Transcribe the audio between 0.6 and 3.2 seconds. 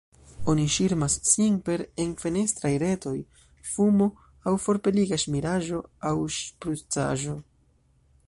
ŝirmas sin per enfenestraj retoj,